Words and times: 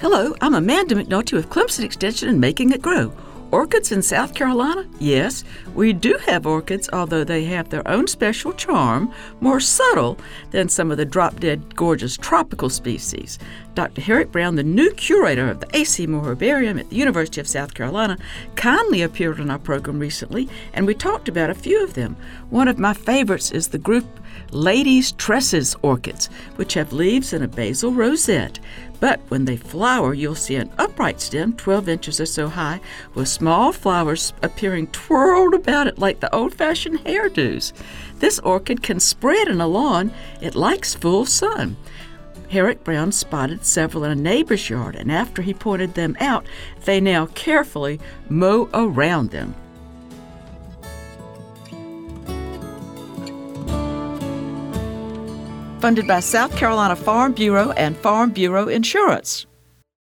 Hello, 0.00 0.32
I'm 0.40 0.54
Amanda 0.54 0.94
McNulty 0.94 1.32
with 1.32 1.50
Clemson 1.50 1.82
Extension 1.82 2.28
and 2.28 2.40
Making 2.40 2.70
It 2.70 2.80
Grow. 2.80 3.12
Orchids 3.50 3.92
in 3.92 4.02
South 4.02 4.34
Carolina? 4.34 4.86
Yes, 5.00 5.42
we 5.74 5.94
do 5.94 6.18
have 6.26 6.46
orchids, 6.46 6.90
although 6.92 7.24
they 7.24 7.44
have 7.44 7.70
their 7.70 7.86
own 7.88 8.06
special 8.06 8.52
charm, 8.52 9.10
more 9.40 9.58
subtle 9.58 10.18
than 10.50 10.68
some 10.68 10.90
of 10.90 10.98
the 10.98 11.06
drop 11.06 11.40
dead 11.40 11.74
gorgeous 11.74 12.18
tropical 12.18 12.68
species. 12.68 13.38
Dr. 13.74 14.02
Herrick 14.02 14.32
Brown, 14.32 14.56
the 14.56 14.62
new 14.62 14.90
curator 14.92 15.48
of 15.48 15.60
the 15.60 15.76
A.C. 15.76 16.06
Moore 16.06 16.24
Herbarium 16.24 16.78
at 16.78 16.90
the 16.90 16.96
University 16.96 17.40
of 17.40 17.48
South 17.48 17.72
Carolina, 17.72 18.18
kindly 18.54 19.00
appeared 19.00 19.40
on 19.40 19.50
our 19.50 19.58
program 19.58 19.98
recently, 19.98 20.48
and 20.74 20.86
we 20.86 20.94
talked 20.94 21.28
about 21.28 21.48
a 21.48 21.54
few 21.54 21.82
of 21.82 21.94
them. 21.94 22.16
One 22.50 22.68
of 22.68 22.78
my 22.78 22.92
favorites 22.92 23.50
is 23.50 23.68
the 23.68 23.78
group 23.78 24.04
Ladies' 24.50 25.12
Tresses 25.12 25.76
orchids, 25.82 26.28
which 26.56 26.74
have 26.74 26.92
leaves 26.92 27.32
in 27.32 27.42
a 27.42 27.48
basal 27.48 27.92
rosette. 27.92 28.58
But 29.00 29.20
when 29.28 29.44
they 29.44 29.56
flower, 29.56 30.12
you'll 30.12 30.34
see 30.34 30.56
an 30.56 30.72
upright 30.76 31.20
stem 31.20 31.52
12 31.52 31.88
inches 31.88 32.20
or 32.20 32.26
so 32.26 32.48
high 32.48 32.80
with 33.14 33.28
small 33.38 33.70
flowers 33.70 34.32
appearing 34.42 34.88
twirled 34.88 35.54
about 35.54 35.86
it 35.86 35.96
like 35.96 36.18
the 36.18 36.34
old 36.34 36.52
fashioned 36.52 36.98
hairdos. 37.04 37.72
This 38.18 38.40
orchid 38.40 38.82
can 38.82 38.98
spread 38.98 39.46
in 39.46 39.60
a 39.60 39.68
lawn, 39.68 40.10
it 40.40 40.56
likes 40.56 40.96
full 40.96 41.24
sun. 41.24 41.76
Herrick 42.50 42.82
Brown 42.82 43.12
spotted 43.12 43.64
several 43.64 44.02
in 44.02 44.10
a 44.10 44.16
neighbor's 44.16 44.68
yard, 44.68 44.96
and 44.96 45.12
after 45.12 45.40
he 45.40 45.54
pointed 45.54 45.94
them 45.94 46.16
out, 46.18 46.46
they 46.84 47.00
now 47.00 47.26
carefully 47.26 48.00
mow 48.28 48.68
around 48.74 49.30
them. 49.30 49.54
Funded 55.78 56.08
by 56.08 56.18
South 56.18 56.56
Carolina 56.56 56.96
Farm 56.96 57.34
Bureau 57.34 57.70
and 57.72 57.96
Farm 57.98 58.30
Bureau 58.30 58.66
Insurance. 58.66 59.46